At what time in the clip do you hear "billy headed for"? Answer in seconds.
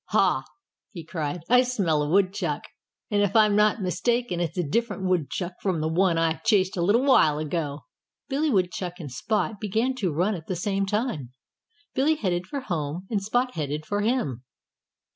11.93-12.61